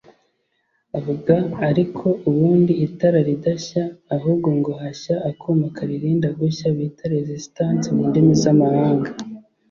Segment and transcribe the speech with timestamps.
[0.97, 1.35] Avuga
[1.69, 3.83] ariko ubundi itara ridashya
[4.15, 9.09] ahubwo ngo hashya akuma karirinda gushya bita “Resistance” mu ndimi z’amahanga